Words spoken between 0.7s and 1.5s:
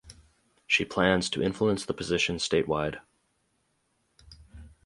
plans to